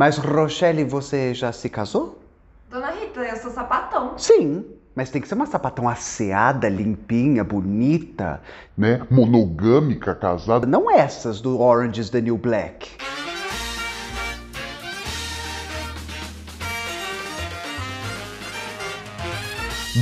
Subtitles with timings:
[0.00, 2.18] Mas, Rochelle, você já se casou?
[2.70, 4.16] Dona Rita, eu sou sapatão.
[4.16, 8.40] Sim, mas tem que ser uma sapatão asseada, limpinha, bonita.
[8.78, 9.02] Né?
[9.10, 10.66] Monogâmica, casada.
[10.66, 12.88] Não essas do Orange is the New Black.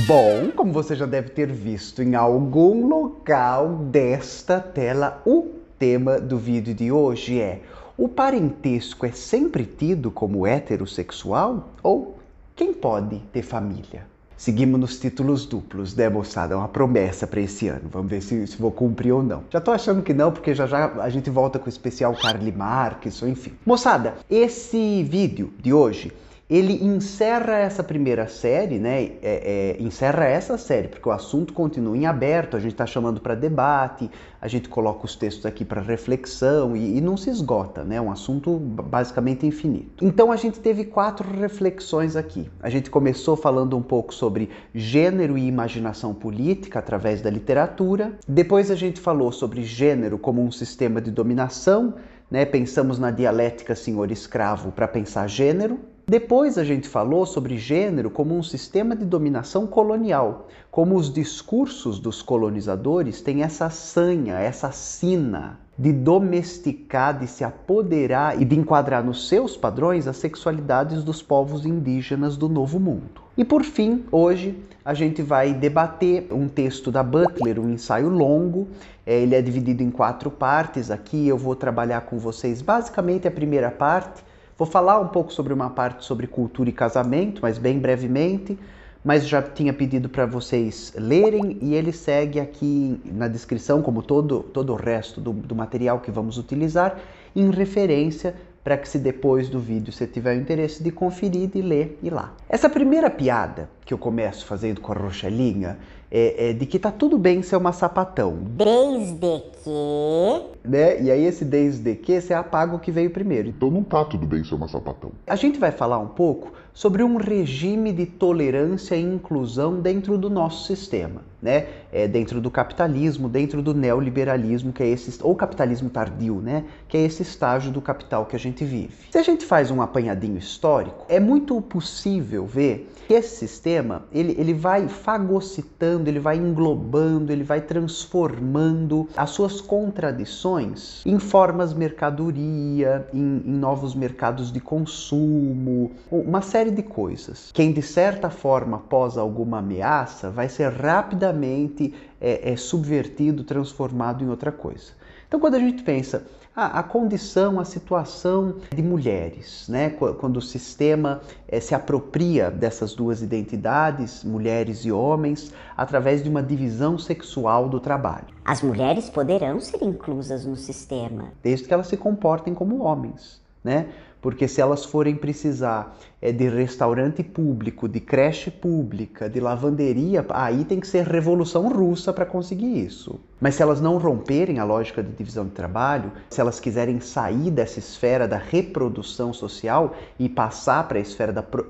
[0.07, 6.37] Bom, como você já deve ter visto em algum local desta tela, o tema do
[6.37, 7.63] vídeo de hoje é:
[7.99, 12.17] o parentesco é sempre tido como heterossexual ou
[12.55, 14.07] quem pode ter família?
[14.37, 16.53] Seguimos nos títulos duplos, né, moçada?
[16.53, 17.89] É uma promessa para esse ano.
[17.91, 19.43] Vamos ver se, se, vou cumprir ou não.
[19.49, 22.53] Já tô achando que não, porque já já a gente volta com o especial Carly
[22.53, 23.51] Marques, ou enfim.
[23.65, 26.13] Moçada, esse vídeo de hoje
[26.49, 29.03] ele encerra essa primeira série, né?
[29.03, 33.21] É, é, encerra essa série, porque o assunto continua em aberto, a gente está chamando
[33.21, 34.09] para debate,
[34.41, 37.97] a gente coloca os textos aqui para reflexão e, e, não se esgota, né?
[37.97, 40.03] É um assunto basicamente infinito.
[40.03, 42.49] Então a gente teve quatro reflexões aqui.
[42.63, 48.13] A gente começou falando um pouco sobre gênero e imaginação política através da literatura.
[48.27, 51.93] Depois a gente falou sobre gênero como um sistema de dominação,
[52.31, 52.43] né?
[52.43, 55.79] Pensamos na dialética senhor-escravo para pensar gênero.
[56.09, 61.99] Depois a gente falou sobre gênero como um sistema de dominação colonial, como os discursos
[61.99, 69.03] dos colonizadores têm essa sanha, essa sina de domesticar, de se apoderar e de enquadrar
[69.03, 73.21] nos seus padrões as sexualidades dos povos indígenas do Novo Mundo.
[73.37, 78.67] E por fim, hoje a gente vai debater um texto da Butler, um ensaio longo.
[79.05, 80.89] É, ele é dividido em quatro partes.
[80.89, 84.27] Aqui eu vou trabalhar com vocês basicamente a primeira parte
[84.59, 88.59] Vou falar um pouco sobre uma parte sobre cultura e casamento, mas bem brevemente.
[89.01, 94.43] Mas já tinha pedido para vocês lerem e ele segue aqui na descrição, como todo,
[94.43, 96.99] todo o resto do, do material que vamos utilizar,
[97.33, 101.61] em referência para que se depois do vídeo você tiver o interesse de conferir, de
[101.61, 102.33] ler e lá.
[102.49, 105.79] Essa primeira piada que eu começo fazendo com a Rochelinha
[106.11, 108.37] é, é, de que tá tudo bem ser uma sapatão.
[108.41, 110.67] Desde que.
[110.67, 111.01] Né?
[111.01, 113.49] E aí, esse desde que você apaga o que veio primeiro.
[113.49, 115.11] Então não tá tudo bem ser uma sapatão.
[115.27, 120.29] A gente vai falar um pouco sobre um regime de tolerância e inclusão dentro do
[120.29, 121.67] nosso sistema, né?
[121.91, 126.63] É, dentro do capitalismo, dentro do neoliberalismo, que é esse, ou capitalismo tardio, né?
[126.87, 128.93] Que é esse estágio do capital que a gente vive.
[129.11, 134.35] Se a gente faz um apanhadinho histórico, é muito possível ver que esse sistema ele,
[134.37, 143.07] ele vai fagocitando, ele vai englobando, ele vai transformando as suas contradições em formas mercadoria,
[143.11, 147.51] em, em novos mercados de consumo, uma série de coisas.
[147.53, 154.29] Quem de certa forma pós alguma ameaça vai ser rapidamente é, é, subvertido, transformado em
[154.29, 154.91] outra coisa.
[155.27, 156.25] Então, quando a gente pensa
[156.55, 159.91] a, a condição, a situação de mulheres, né?
[159.91, 166.41] quando o sistema é, se apropria dessas duas identidades, mulheres e homens, através de uma
[166.41, 168.27] divisão sexual do trabalho.
[168.43, 171.31] As mulheres poderão ser inclusas no sistema.
[171.43, 173.39] Desde que elas se comportem como homens.
[173.63, 173.89] Né?
[174.21, 180.65] Porque se elas forem precisar é, de restaurante público, de creche pública, de lavanderia, aí
[180.65, 183.19] tem que ser revolução russa para conseguir isso.
[183.39, 187.49] Mas se elas não romperem a lógica de divisão de trabalho, se elas quiserem sair
[187.49, 191.41] dessa esfera da reprodução social e passar para a esfera da.
[191.41, 191.65] Pro...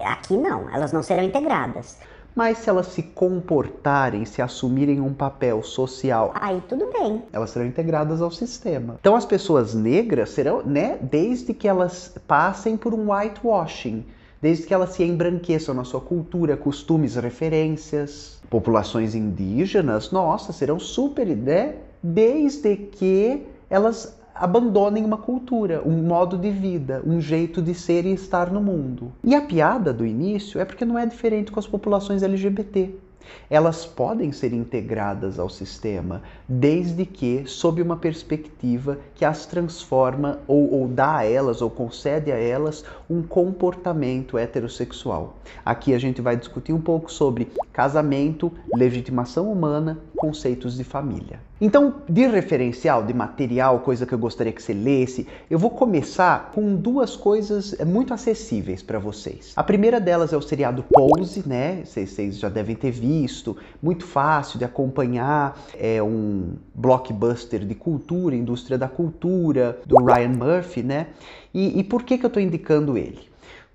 [0.00, 1.98] Aqui não, elas não serão integradas.
[2.38, 7.24] Mas se elas se comportarem, se assumirem um papel social, aí tudo bem.
[7.32, 8.94] Elas serão integradas ao sistema.
[9.00, 14.04] Então as pessoas negras serão, né, desde que elas passem por um whitewashing,
[14.40, 18.40] desde que elas se embranqueçam na sua cultura, costumes, referências.
[18.48, 21.74] Populações indígenas, nossa, serão super, né?
[22.00, 28.12] Desde que elas abandonem uma cultura, um modo de vida, um jeito de ser e
[28.12, 29.12] estar no mundo.
[29.24, 32.94] E a piada do início é porque não é diferente com as populações LGBT.
[33.50, 40.72] Elas podem ser integradas ao sistema desde que sob uma perspectiva que as transforma ou,
[40.72, 45.36] ou dá a elas ou concede a elas um comportamento heterossexual.
[45.64, 51.47] Aqui a gente vai discutir um pouco sobre casamento, legitimação humana, conceitos de família.
[51.60, 56.52] Então, de referencial, de material, coisa que eu gostaria que você lesse, eu vou começar
[56.54, 59.54] com duas coisas muito acessíveis para vocês.
[59.56, 61.82] A primeira delas é o seriado Pose, né?
[61.84, 68.78] Vocês já devem ter visto, muito fácil de acompanhar, é um blockbuster de cultura, indústria
[68.78, 71.08] da cultura, do Ryan Murphy, né?
[71.52, 73.28] E, e por que, que eu estou indicando ele?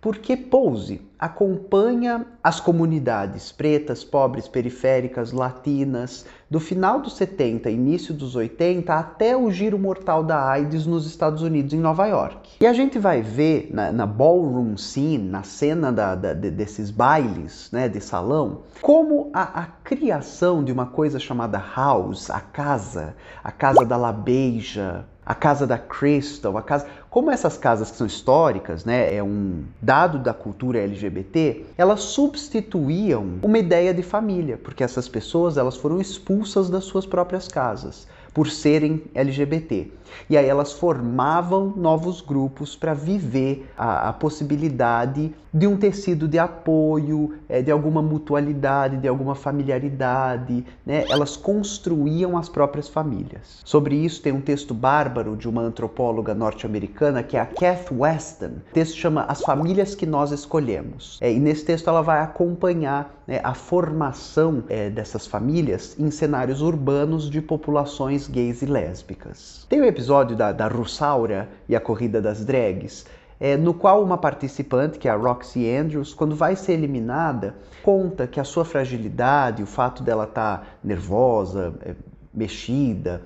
[0.04, 8.36] porque Pose acompanha as comunidades pretas, pobres, periféricas, latinas, do final dos 70, início dos
[8.36, 12.58] 80, até o giro mortal da AIDS nos Estados Unidos, em Nova York.
[12.60, 17.70] E a gente vai ver na, na ballroom scene, na cena da, da, desses bailes
[17.72, 23.52] né, de salão, como a, a, criação de uma coisa chamada house, a casa, a
[23.52, 26.88] casa da labeja, a casa da Crystal, a casa.
[27.10, 33.40] Como essas casas que são históricas, né, é um dado da cultura LGBT, elas substituíam
[33.42, 38.50] uma ideia de família, porque essas pessoas elas foram expulsas das suas próprias casas por
[38.50, 39.92] serem LGBT.
[40.30, 46.40] E aí elas formavam novos grupos para viver a, a, possibilidade de um tecido de
[46.40, 50.66] apoio, é, de alguma mutualidade, de alguma familiaridade.
[50.86, 51.06] Né?
[51.10, 53.62] Elas construíam as próprias famílias.
[53.64, 58.54] Sobre isso tem um texto bárbaro de uma antropóloga norte-americana que é a Kath Weston.
[58.70, 61.18] O texto chama As Famílias que Nós Escolhemos.
[61.22, 66.62] É, e nesse texto ela vai acompanhar né, a formação é, dessas famílias em cenários
[66.62, 69.66] urbanos de populações gays e lésbicas.
[69.70, 73.06] Tem o episódio da, da Russaura e a corrida das drags,
[73.40, 78.26] é, no qual uma participante, que é a Roxy Andrews, quando vai ser eliminada, conta
[78.28, 81.96] que a sua fragilidade, o fato dela estar tá nervosa, é,
[82.34, 83.22] mexida,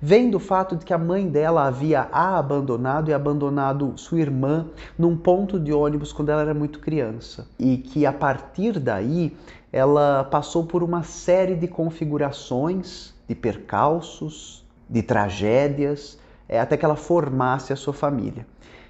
[0.00, 4.66] vem do fato de que a mãe dela havia a abandonado e abandonado sua irmã
[4.98, 7.46] num ponto de ônibus quando ela era muito criança.
[7.58, 9.36] E que a partir daí
[9.72, 16.18] ela passou por uma série de configurações, de percalços, de tragédias,
[16.48, 18.46] é, até que ela formasse a sua família.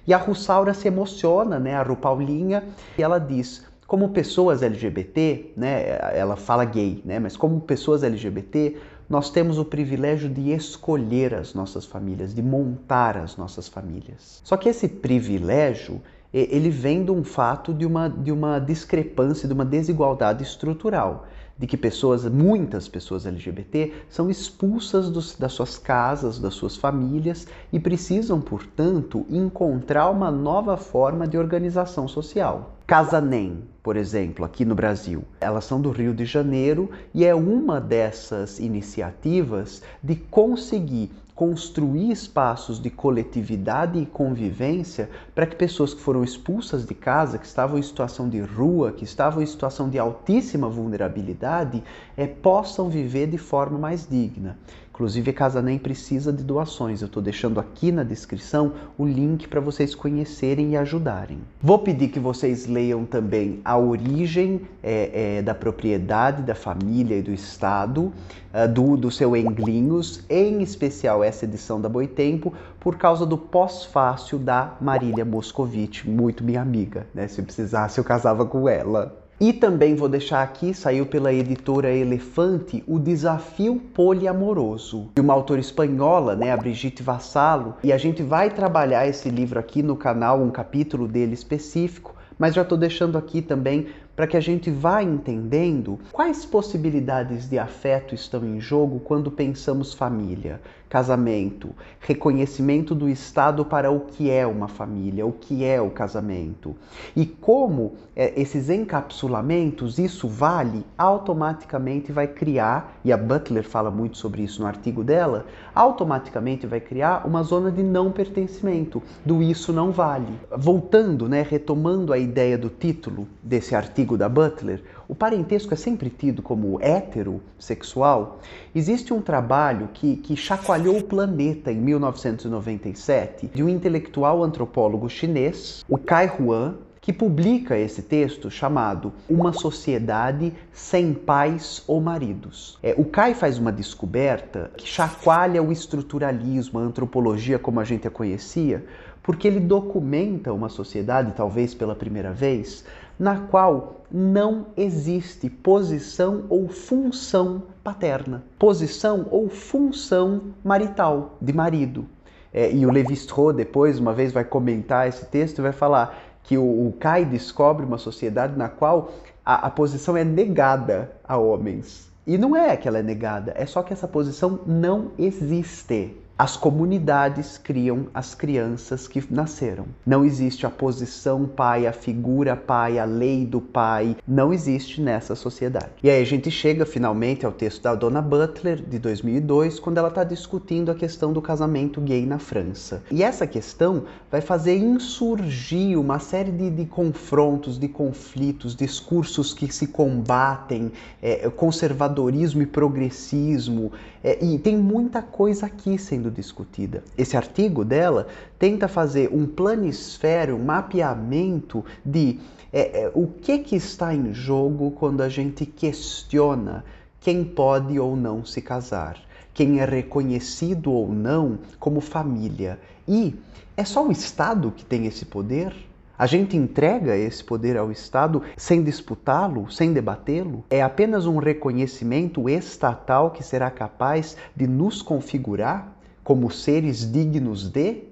[0.07, 2.63] E a Russaura se emociona, né, a Ru Paulinha,
[2.97, 8.77] e ela diz: como pessoas LGBT, né, ela fala gay, né, mas como pessoas LGBT,
[9.11, 14.41] nós temos o privilégio de escolher as nossas famílias, de montar as nossas famílias.
[14.41, 16.01] Só que esse privilégio,
[16.33, 21.27] ele vem de um fato de uma, de uma discrepância, de uma desigualdade estrutural
[21.59, 27.45] de que pessoas, muitas pessoas LGBT, são expulsas dos, das suas casas, das suas famílias
[27.71, 32.77] e precisam, portanto, encontrar uma nova forma de organização social.
[32.91, 37.33] Casa Nem, por exemplo, aqui no Brasil, elas são do Rio de Janeiro e é
[37.33, 46.01] uma dessas iniciativas de conseguir construir espaços de coletividade e convivência para que pessoas que
[46.01, 49.97] foram expulsas de casa, que estavam em situação de rua, que estavam em situação de
[49.97, 51.81] altíssima vulnerabilidade,
[52.17, 54.57] é, possam viver de forma mais digna.
[54.93, 57.01] Inclusive, a Casa Nem precisa de doações.
[57.01, 61.39] Eu estou deixando aqui na descrição o link para vocês conhecerem e ajudarem.
[61.61, 67.21] Vou pedir que vocês leiam também a origem é, é, da propriedade, da família e
[67.21, 68.11] do Estado,
[68.53, 74.37] uh, do, do seu Englinhos, em especial essa edição da Boitempo, por causa do pós-fácil
[74.37, 77.07] da Marília Moscovitch, muito minha amiga.
[77.13, 77.27] Né?
[77.29, 79.20] Se precisasse, eu casava com ela.
[79.41, 85.59] E também vou deixar aqui, saiu pela editora Elefante, o Desafio Poliamoroso, de uma autora
[85.59, 90.39] espanhola, né, a Brigitte Vassalo, e a gente vai trabalhar esse livro aqui no canal,
[90.39, 93.87] um capítulo dele específico, mas já estou deixando aqui também
[94.21, 99.95] para que a gente vá entendendo quais possibilidades de afeto estão em jogo quando pensamos
[99.95, 101.69] família, casamento,
[101.99, 106.75] reconhecimento do Estado para o que é uma família, o que é o casamento
[107.15, 114.17] e como é, esses encapsulamentos, isso vale, automaticamente vai criar, e a Butler fala muito
[114.17, 119.71] sobre isso no artigo dela, automaticamente vai criar uma zona de não pertencimento, do isso
[119.71, 120.33] não vale.
[120.57, 126.09] Voltando, né, retomando a ideia do título desse artigo da Butler, o parentesco é sempre
[126.09, 128.39] tido como heterossexual,
[128.73, 135.83] existe um trabalho que, que chacoalhou o planeta em 1997 de um intelectual antropólogo chinês,
[135.89, 142.77] o Kai Huan, que publica esse texto chamado Uma Sociedade Sem Pais ou Maridos.
[142.83, 148.07] É, o Kai faz uma descoberta que chacoalha o estruturalismo, a antropologia como a gente
[148.07, 148.85] a conhecia,
[149.23, 152.85] porque ele documenta uma sociedade, talvez pela primeira vez,
[153.21, 162.07] na qual não existe posição ou função paterna, posição ou função marital, de marido.
[162.51, 166.57] É, e o Levi-Strauss depois, uma vez, vai comentar esse texto e vai falar que
[166.57, 169.11] o, o Kai descobre uma sociedade na qual
[169.45, 172.11] a, a posição é negada a homens.
[172.25, 176.17] E não é que ela é negada, é só que essa posição não existe.
[176.41, 179.85] As comunidades criam as crianças que nasceram.
[180.03, 184.17] Não existe a posição pai, a figura pai, a lei do pai.
[184.27, 185.91] Não existe nessa sociedade.
[186.01, 190.07] E aí a gente chega finalmente ao texto da Dona Butler, de 2002, quando ela
[190.07, 193.03] está discutindo a questão do casamento gay na França.
[193.11, 199.71] E essa questão vai fazer insurgir uma série de, de confrontos, de conflitos, discursos que
[199.71, 203.91] se combatem, é, conservadorismo e progressismo.
[204.23, 207.03] É, e tem muita coisa aqui sendo discutida.
[207.17, 212.39] Esse artigo dela tenta fazer um planisfério, um mapeamento de
[212.73, 216.85] é, é, o que, que está em jogo quando a gente questiona
[217.19, 219.17] quem pode ou não se casar,
[219.53, 222.79] quem é reconhecido ou não como família.
[223.07, 223.35] E
[223.75, 225.73] é só o Estado que tem esse poder?
[226.17, 230.63] A gente entrega esse poder ao Estado sem disputá-lo, sem debatê-lo?
[230.69, 235.91] É apenas um reconhecimento estatal que será capaz de nos configurar
[236.31, 238.03] como seres dignos de?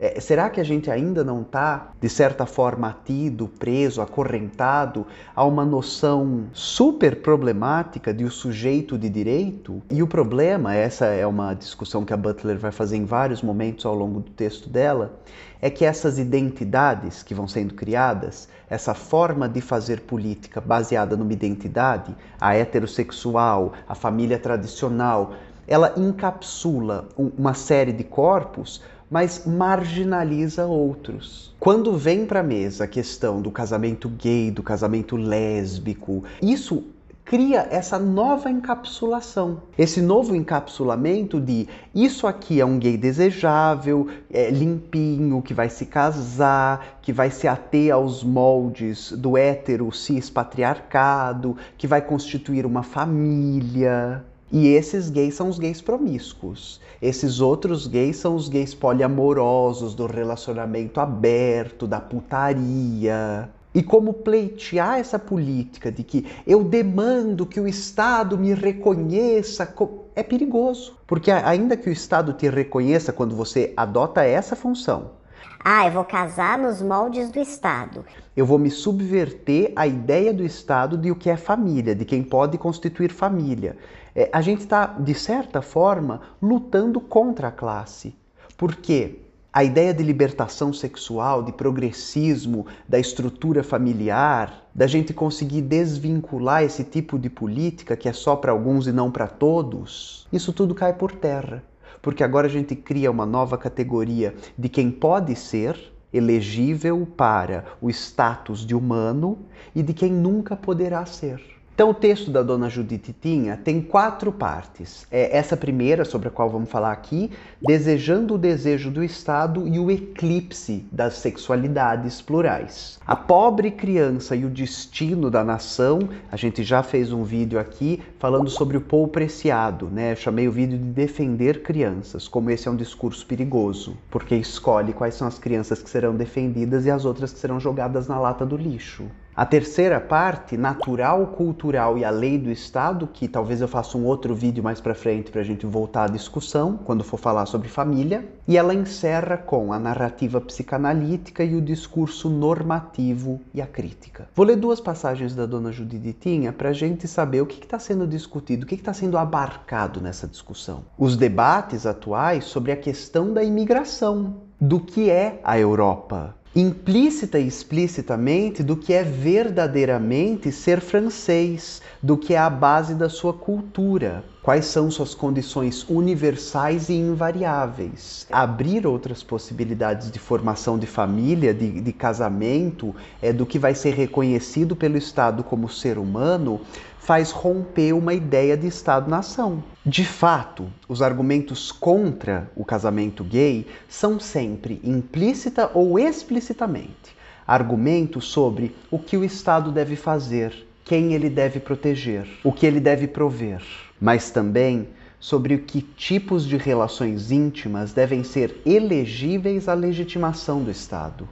[0.00, 5.06] É, será que a gente ainda não está, de certa forma, atido, preso, acorrentado
[5.36, 9.82] a uma noção super problemática de o sujeito de direito?
[9.90, 13.84] E o problema, essa é uma discussão que a Butler vai fazer em vários momentos
[13.84, 15.20] ao longo do texto dela,
[15.60, 21.32] é que essas identidades que vão sendo criadas, essa forma de fazer política baseada numa
[21.32, 25.34] identidade, a heterossexual, a família tradicional,
[25.68, 31.54] ela encapsula uma série de corpos mas marginaliza outros.
[31.58, 36.84] Quando vem para a mesa a questão do casamento gay, do casamento lésbico, isso
[37.24, 44.50] cria essa nova encapsulação, esse novo encapsulamento de isso aqui é um gay desejável, é,
[44.50, 51.54] limpinho, que vai se casar, que vai se ater aos moldes do hétero cis patriarcado,
[51.76, 54.24] que vai constituir uma família.
[54.50, 56.80] E esses gays são os gays promíscuos.
[57.02, 63.50] Esses outros gays são os gays poliamorosos, do relacionamento aberto, da putaria.
[63.74, 69.72] E como pleitear essa política de que eu demando que o Estado me reconheça
[70.16, 70.96] é perigoso.
[71.06, 75.18] Porque ainda que o Estado te reconheça quando você adota essa função,
[75.64, 78.04] ah, eu vou casar nos moldes do Estado.
[78.36, 82.22] Eu vou me subverter a ideia do Estado de o que é família, de quem
[82.22, 83.76] pode constituir família.
[84.20, 88.16] É, a gente está, de certa forma, lutando contra a classe.
[88.56, 89.20] Por quê?
[89.52, 96.82] A ideia de libertação sexual, de progressismo, da estrutura familiar, da gente conseguir desvincular esse
[96.82, 100.92] tipo de política que é só para alguns e não para todos, isso tudo cai
[100.92, 101.62] por terra
[102.00, 105.76] porque agora a gente cria uma nova categoria de quem pode ser
[106.12, 109.38] elegível para o status de humano
[109.74, 111.57] e de quem nunca poderá ser.
[111.78, 115.06] Então, o texto da Dona Judite Tinha tem quatro partes.
[115.12, 117.30] É essa primeira, sobre a qual vamos falar aqui,
[117.62, 122.98] desejando o desejo do Estado e o eclipse das sexualidades plurais.
[123.06, 126.00] A pobre criança e o destino da nação,
[126.32, 130.10] a gente já fez um vídeo aqui falando sobre o pou preciado, né?
[130.10, 134.92] Eu chamei o vídeo de defender crianças, como esse é um discurso perigoso, porque escolhe
[134.92, 138.44] quais são as crianças que serão defendidas e as outras que serão jogadas na lata
[138.44, 139.04] do lixo.
[139.38, 144.04] A terceira parte, natural, cultural e a lei do Estado, que talvez eu faça um
[144.04, 147.68] outro vídeo mais para frente para a gente voltar à discussão quando for falar sobre
[147.68, 148.26] família.
[148.48, 154.28] E ela encerra com a narrativa psicanalítica e o discurso normativo e a crítica.
[154.34, 158.08] Vou ler duas passagens da Dona Juditinha para a gente saber o que está sendo
[158.08, 160.82] discutido, o que está sendo abarcado nessa discussão.
[160.98, 167.46] Os debates atuais sobre a questão da imigração, do que é a Europa, implícita e
[167.46, 174.24] explicitamente do que é verdadeiramente ser francês, do que é a base da sua cultura,
[174.42, 178.26] quais são suas condições universais e invariáveis.
[178.32, 183.94] Abrir outras possibilidades de formação de família, de, de casamento, é, do que vai ser
[183.94, 186.60] reconhecido pelo Estado como ser humano,
[187.08, 189.64] faz romper uma ideia de Estado-nação.
[189.86, 198.76] De fato, os argumentos contra o casamento gay são sempre implícita ou explicitamente argumentos sobre
[198.90, 200.52] o que o Estado deve fazer,
[200.84, 203.62] quem ele deve proteger, o que ele deve prover,
[203.98, 204.86] mas também
[205.18, 211.26] sobre o que tipos de relações íntimas devem ser elegíveis à legitimação do Estado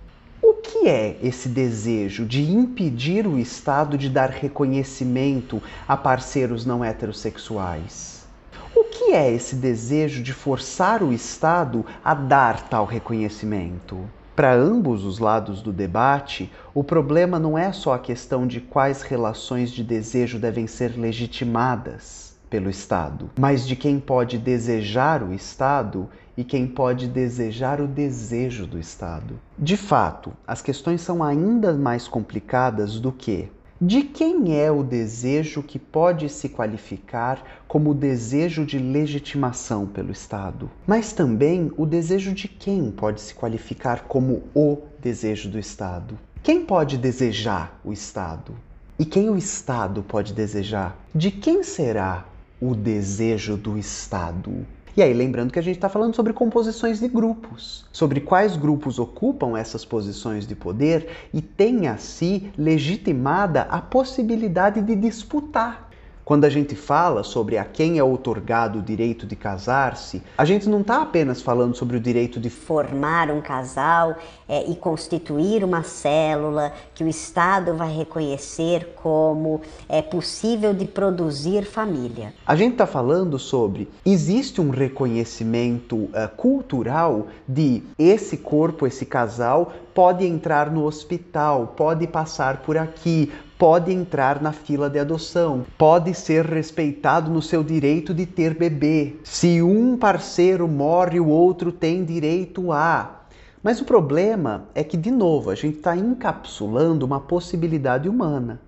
[0.86, 8.24] que é esse desejo de impedir o Estado de dar reconhecimento a parceiros não heterossexuais?
[8.72, 13.98] O que é esse desejo de forçar o Estado a dar tal reconhecimento?
[14.36, 19.02] Para ambos os lados do debate, o problema não é só a questão de quais
[19.02, 26.08] relações de desejo devem ser legitimadas pelo Estado, mas de quem pode desejar o Estado
[26.36, 29.38] e quem pode desejar o desejo do Estado.
[29.58, 35.62] De fato, as questões são ainda mais complicadas do que de quem é o desejo
[35.62, 40.70] que pode se qualificar como desejo de legitimação pelo Estado?
[40.86, 46.18] Mas também o desejo de quem pode se qualificar como o desejo do Estado?
[46.42, 48.54] Quem pode desejar o Estado?
[48.98, 50.96] E quem o Estado pode desejar?
[51.14, 52.24] De quem será
[52.58, 54.66] o desejo do Estado?
[54.96, 58.98] E aí, lembrando que a gente está falando sobre composições de grupos, sobre quais grupos
[58.98, 65.85] ocupam essas posições de poder e tem a si legitimada a possibilidade de disputar
[66.26, 70.68] quando a gente fala sobre a quem é otorgado o direito de casar-se, a gente
[70.68, 74.16] não está apenas falando sobre o direito de formar um casal
[74.48, 81.64] é, e constituir uma célula que o Estado vai reconhecer como é possível de produzir
[81.64, 82.34] família.
[82.44, 89.72] A gente está falando sobre existe um reconhecimento uh, cultural de esse corpo, esse casal
[89.94, 96.12] pode entrar no hospital, pode passar por aqui, pode entrar na fila de adoção, pode
[96.14, 99.16] ser respeitado no seu direito de ter bebê.
[99.24, 103.22] Se um parceiro morre, o outro tem direito a.
[103.62, 108.60] Mas o problema é que, de novo, a gente está encapsulando uma possibilidade humana.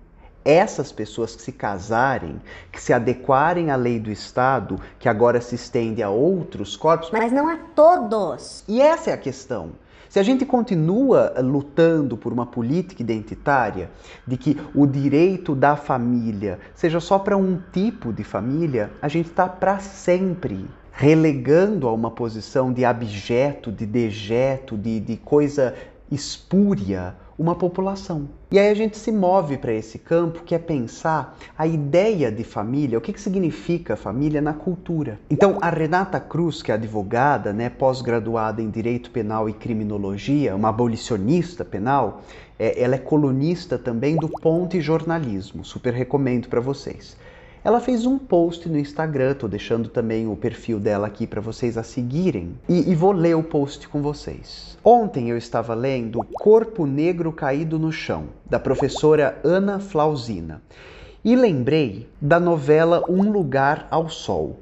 [0.43, 2.41] Essas pessoas que se casarem,
[2.71, 7.11] que se adequarem à lei do Estado, que agora se estende a outros corpos.
[7.11, 8.63] Mas não a todos.
[8.67, 9.71] E essa é a questão.
[10.09, 13.91] Se a gente continua lutando por uma política identitária
[14.25, 19.27] de que o direito da família seja só para um tipo de família, a gente
[19.27, 25.75] está para sempre relegando a uma posição de abjeto, de dejeto, de, de coisa
[26.11, 28.27] espúria uma população.
[28.51, 32.43] E aí a gente se move para esse campo que é pensar a ideia de
[32.43, 35.17] família, o que, que significa família na cultura.
[35.29, 40.67] Então a Renata Cruz, que é advogada, né, pós-graduada em Direito Penal e Criminologia, uma
[40.67, 42.23] abolicionista penal,
[42.59, 47.15] é, ela é colunista também do Ponte Jornalismo, super recomendo para vocês.
[47.61, 51.77] Ela fez um post no Instagram, tô deixando também o perfil dela aqui para vocês
[51.77, 54.77] a seguirem e, e, vou ler o post com vocês.
[54.81, 60.61] Ontem eu estava lendo Corpo Negro Caído no Chão, da professora Ana Flausina,
[61.23, 64.61] e lembrei da novela Um Lugar ao Sol,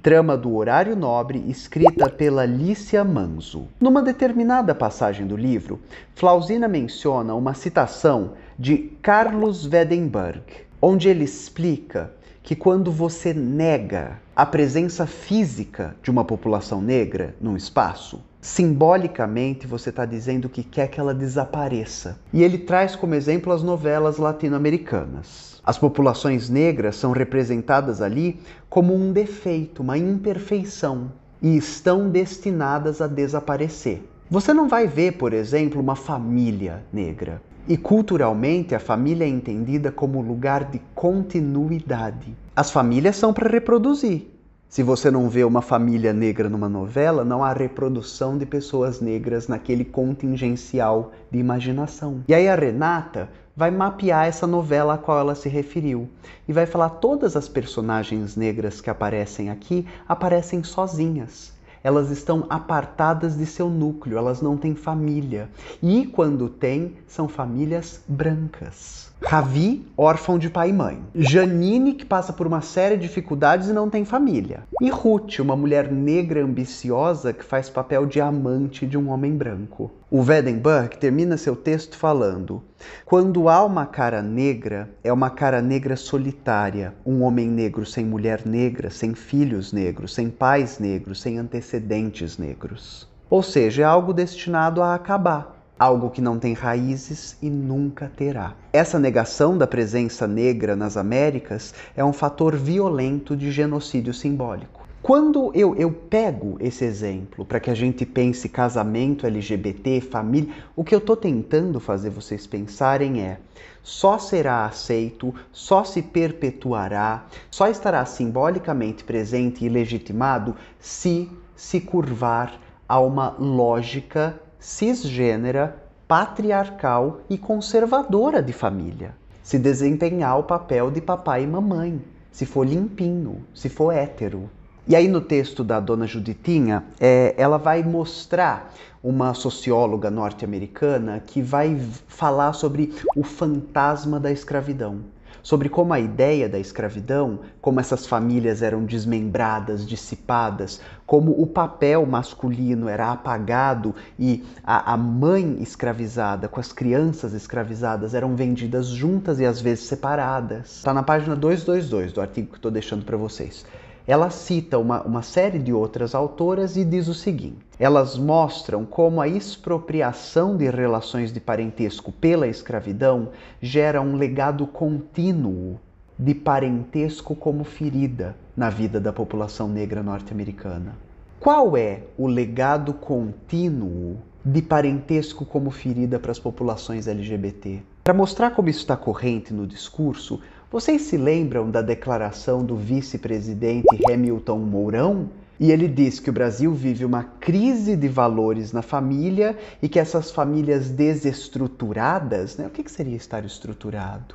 [0.00, 3.66] trama do Horário Nobre, escrita pela Lícia Manzo.
[3.80, 5.80] Numa determinada passagem do livro,
[6.14, 10.42] Flausina menciona uma citação de Carlos Wedenberg,
[10.80, 12.16] onde ele explica
[12.48, 19.90] que quando você nega a presença física de uma população negra num espaço, simbolicamente você
[19.90, 22.18] está dizendo que quer que ela desapareça.
[22.32, 25.60] E ele traz como exemplo as novelas latino-americanas.
[25.62, 33.06] As populações negras são representadas ali como um defeito, uma imperfeição, e estão destinadas a
[33.06, 34.02] desaparecer.
[34.30, 37.42] Você não vai ver, por exemplo, uma família negra.
[37.68, 42.34] E culturalmente, a família é entendida como lugar de continuidade.
[42.56, 44.26] As famílias são para reproduzir.
[44.70, 49.48] Se você não vê uma família negra numa novela, não há reprodução de pessoas negras
[49.48, 52.24] naquele contingencial de imaginação.
[52.26, 56.08] E aí a Renata vai mapear essa novela a qual ela se referiu
[56.48, 63.36] e vai falar todas as personagens negras que aparecem aqui aparecem sozinhas elas estão apartadas
[63.36, 65.48] de seu núcleo, elas não têm família.
[65.82, 69.08] E quando têm, são famílias brancas.
[69.24, 71.02] Ravi, órfão de pai e mãe.
[71.14, 74.62] Janine, que passa por uma série de dificuldades e não tem família.
[74.80, 79.90] E Ruth, uma mulher negra ambiciosa que faz papel de amante de um homem branco.
[80.10, 82.62] O Wedenberg termina seu texto falando:
[83.04, 88.46] Quando há uma cara negra, é uma cara negra solitária, um homem negro sem mulher
[88.46, 93.06] negra, sem filhos negros, sem pais negros, sem antecedentes negros.
[93.28, 98.54] Ou seja, é algo destinado a acabar algo que não tem raízes e nunca terá.
[98.72, 104.77] Essa negação da presença negra nas Américas é um fator violento de genocídio simbólico.
[105.00, 110.82] Quando eu, eu pego esse exemplo para que a gente pense casamento LGBT, família, o
[110.82, 113.38] que eu estou tentando fazer vocês pensarem é
[113.82, 122.60] só será aceito, só se perpetuará, só estará simbolicamente presente e legitimado se se curvar
[122.88, 129.14] a uma lógica cisgênera, patriarcal e conservadora de família.
[129.42, 134.48] Se desempenhar o papel de papai e mamãe, se for limpinho, se for hétero.
[134.88, 138.72] E aí no texto da dona Juditinha, é, ela vai mostrar
[139.04, 145.00] uma socióloga norte-americana que vai falar sobre o fantasma da escravidão
[145.40, 152.04] sobre como a ideia da escravidão, como essas famílias eram desmembradas, dissipadas, como o papel
[152.04, 159.40] masculino era apagado e a, a mãe escravizada com as crianças escravizadas eram vendidas juntas
[159.40, 160.76] e às vezes separadas.
[160.78, 163.64] Está na página 222 do artigo que estou deixando para vocês
[164.08, 169.20] ela cita uma, uma série de outras autoras e diz o seguinte: elas mostram como
[169.20, 173.28] a expropriação de relações de parentesco pela escravidão
[173.60, 175.78] gera um legado contínuo
[176.18, 180.96] de parentesco como ferida na vida da população negra norte-americana.
[181.38, 187.82] Qual é o legado contínuo de parentesco como ferida para as populações LGBT?
[188.02, 190.40] Para mostrar como isso está corrente no discurso,
[190.70, 195.30] vocês se lembram da declaração do vice-presidente Hamilton Mourão?
[195.58, 199.98] E ele diz que o Brasil vive uma crise de valores na família e que
[199.98, 202.66] essas famílias desestruturadas, né?
[202.66, 204.34] o que seria estar estruturado?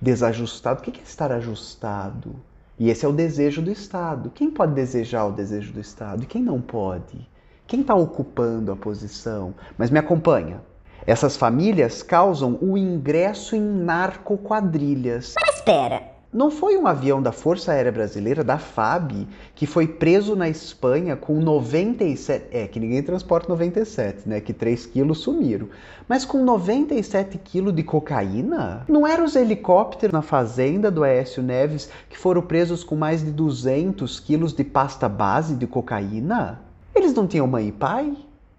[0.00, 0.80] Desajustado?
[0.80, 2.34] O que é estar ajustado?
[2.78, 4.30] E esse é o desejo do Estado.
[4.30, 7.28] Quem pode desejar o desejo do Estado e quem não pode?
[7.66, 9.54] Quem está ocupando a posição?
[9.76, 10.62] Mas me acompanha.
[11.06, 15.34] Essas famílias causam o ingresso em narcoquadrilhas.
[15.38, 20.34] Mas espera, não foi um avião da Força Aérea Brasileira, da FAB, que foi preso
[20.34, 22.46] na Espanha com 97.
[22.50, 24.40] É, que ninguém transporta 97, né?
[24.40, 25.68] Que 3 quilos sumiram.
[26.08, 28.86] Mas com 97 quilos de cocaína?
[28.88, 33.30] Não eram os helicópteros na fazenda do Aécio Neves que foram presos com mais de
[33.30, 36.62] 200 quilos de pasta base de cocaína?
[36.94, 38.16] Eles não tinham mãe e pai?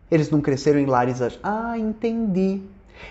[0.10, 1.20] Eles não cresceram em lares.
[1.42, 2.62] Ah, entendi.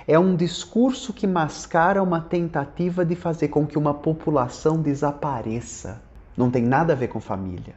[0.06, 6.00] É um discurso que mascara uma tentativa de fazer com que uma população desapareça.
[6.36, 7.74] Não tem nada a ver com família.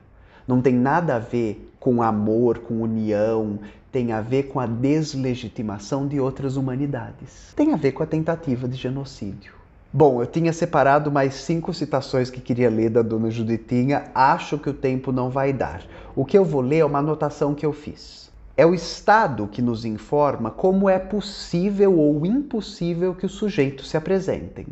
[0.48, 3.60] Não tem nada a ver com amor, com união.
[3.92, 7.54] Tem a ver com a deslegitimação de outras humanidades.
[7.56, 9.54] Tem a ver com a tentativa de genocídio.
[9.92, 14.12] Bom, eu tinha separado mais cinco citações que queria ler da dona Juditinha.
[14.14, 15.82] Acho que o tempo não vai dar.
[16.16, 18.28] O que eu vou ler é uma anotação que eu fiz.
[18.60, 23.96] É o Estado que nos informa como é possível ou impossível que os sujeitos se
[23.96, 24.66] apresentem.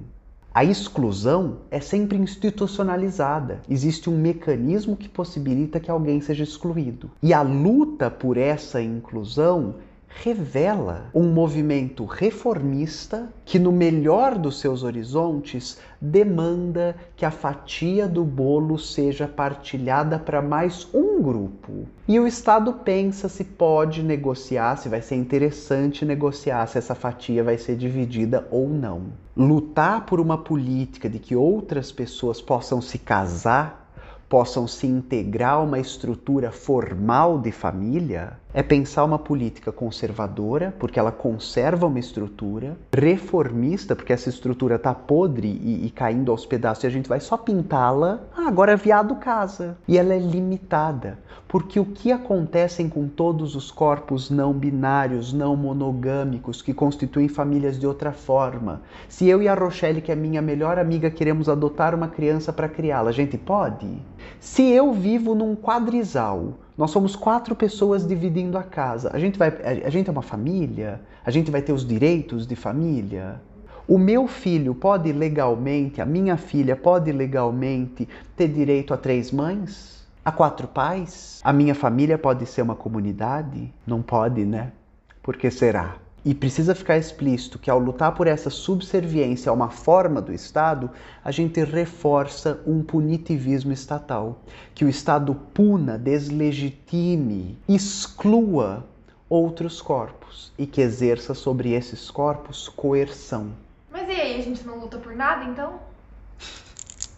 [0.51, 3.61] A exclusão é sempre institucionalizada.
[3.69, 7.11] Existe um mecanismo que possibilita que alguém seja excluído.
[7.21, 9.75] E a luta por essa inclusão
[10.23, 18.23] revela um movimento reformista que, no melhor dos seus horizontes, demanda que a fatia do
[18.23, 21.85] bolo seja partilhada para mais um grupo.
[22.07, 27.43] E o Estado pensa se pode negociar, se vai ser interessante negociar se essa fatia
[27.43, 29.07] vai ser dividida ou não.
[29.35, 33.84] Lutar por uma política de que outras pessoas possam se casar
[34.27, 40.97] possam se integrar a uma estrutura formal de família é pensar uma política conservadora, porque
[40.97, 46.85] ela conserva uma estrutura, reformista, porque essa estrutura está podre e, e, caindo aos pedaços
[46.85, 48.21] e a gente vai só pintá-la.
[48.33, 49.77] Ah, agora é viado casa.
[49.85, 55.57] E ela é limitada, porque o que acontece com todos os corpos não binários, não
[55.57, 58.81] monogâmicos, que constituem famílias de outra forma?
[59.09, 62.69] Se eu e a Rochelle, que é minha melhor amiga, queremos adotar uma criança para
[62.69, 64.01] criá-la, a gente pode?
[64.39, 69.09] Se eu vivo num quadrisal, nós somos quatro pessoas dividindo a casa.
[69.13, 69.49] A gente, vai,
[69.83, 71.01] a gente é uma família?
[71.25, 73.41] A gente vai ter os direitos de família?
[73.87, 80.05] O meu filho pode legalmente, a minha filha pode legalmente ter direito a três mães?
[80.23, 81.39] A quatro pais?
[81.43, 83.71] A minha família pode ser uma comunidade?
[83.85, 84.71] Não pode, né?
[85.21, 85.97] Por que será?
[86.25, 90.89] E precisa ficar explícito que ao lutar por essa subserviência a uma forma do Estado,
[91.23, 94.41] a gente reforça um punitivismo estatal.
[94.73, 98.83] Que o Estado puna, deslegitime, exclua
[99.29, 103.51] outros corpos e que exerça sobre esses corpos coerção.
[103.91, 105.79] Mas e aí, a gente não luta por nada então?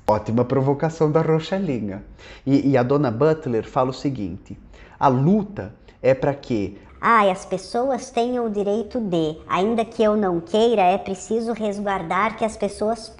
[0.05, 2.03] Ótima provocação da Rochalinha.
[2.45, 4.57] E, e a dona Butler fala o seguinte:
[4.99, 10.17] a luta é para que ah, as pessoas tenham o direito de, ainda que eu
[10.17, 13.13] não queira, é preciso resguardar que as pessoas.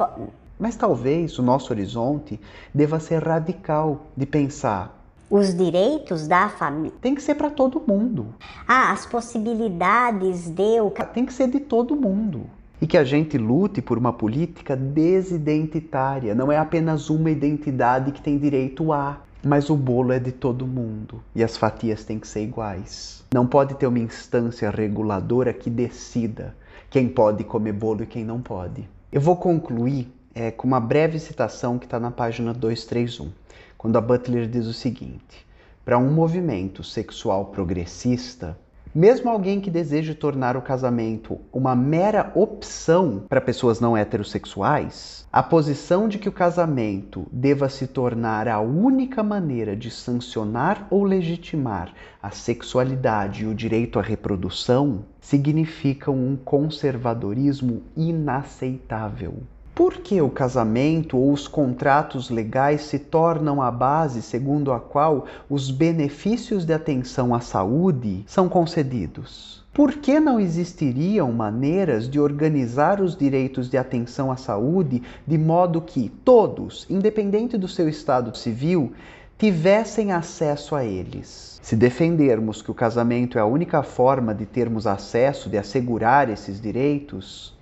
[0.60, 2.40] Mas talvez o nosso horizonte
[2.74, 4.98] deva ser radical de pensar.
[5.30, 6.94] Os direitos da família.
[7.02, 8.28] Tem que ser para todo mundo.
[8.68, 10.78] Ah, as possibilidades de.
[11.14, 12.44] Tem que ser de todo mundo.
[12.82, 16.34] E que a gente lute por uma política desidentitária.
[16.34, 19.18] Não é apenas uma identidade que tem direito a.
[19.44, 23.24] Mas o bolo é de todo mundo e as fatias têm que ser iguais.
[23.34, 26.56] Não pode ter uma instância reguladora que decida
[26.90, 28.90] quem pode comer bolo e quem não pode.
[29.12, 33.32] Eu vou concluir é, com uma breve citação que está na página 231,
[33.78, 35.46] quando a Butler diz o seguinte:
[35.86, 38.58] para um movimento sexual progressista,
[38.94, 45.44] Mesmo alguém que deseje tornar o casamento uma mera opção para pessoas não heterossexuais, a
[45.44, 51.94] posição de que o casamento deva se tornar a única maneira de sancionar ou legitimar
[52.22, 59.44] a sexualidade e o direito à reprodução significa um conservadorismo inaceitável.
[59.78, 65.28] Por que o casamento ou os contratos legais se tornam a base segundo a qual
[65.48, 69.64] os benefícios de atenção à saúde são concedidos?
[69.72, 75.80] Por que não existiriam maneiras de organizar os direitos de atenção à saúde de modo
[75.80, 78.94] que todos, independente do seu estado civil,
[79.38, 81.60] tivessem acesso a eles?
[81.62, 86.60] Se defendermos que o casamento é a única forma de termos acesso, de assegurar esses
[86.60, 87.56] direitos,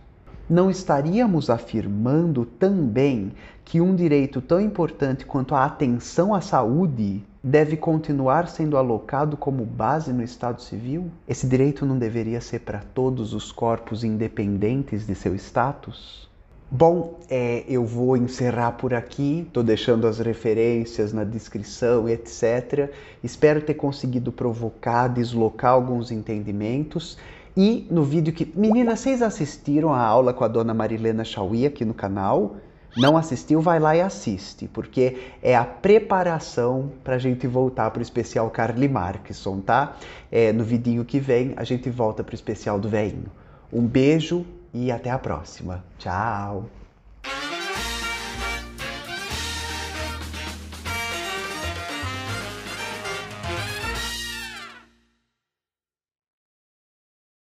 [0.49, 3.31] não estaríamos afirmando também
[3.63, 9.65] que um direito tão importante quanto a atenção à saúde deve continuar sendo alocado como
[9.65, 11.11] base no Estado Civil?
[11.27, 16.29] Esse direito não deveria ser para todos os corpos independentes de seu status?
[16.69, 22.91] Bom, é, eu vou encerrar por aqui, estou deixando as referências na descrição, etc.
[23.23, 27.17] Espero ter conseguido provocar, deslocar alguns entendimentos
[27.55, 28.51] e no vídeo que.
[28.55, 32.57] Meninas, vocês assistiram a aula com a dona Marilena Chauí aqui no canal?
[32.97, 33.59] Não assistiu?
[33.59, 38.49] Vai lá e assiste, porque é a preparação para a gente voltar para o especial
[38.49, 39.97] Carly Markson, tá?
[40.31, 43.25] É, no vidinho que vem a gente volta para o especial do veinho.
[43.71, 45.83] Um beijo e até a próxima.
[45.97, 46.84] Tchau!